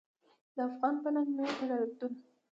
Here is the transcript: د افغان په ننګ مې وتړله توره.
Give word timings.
د 0.55 0.57
افغان 0.67 0.95
په 1.03 1.09
ننګ 1.13 1.29
مې 1.35 1.43
وتړله 1.47 1.87
توره. 1.97 2.15